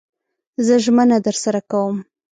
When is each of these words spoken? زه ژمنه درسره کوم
زه 0.65 0.75
ژمنه 0.83 1.17
درسره 1.25 1.61
کوم 1.71 1.97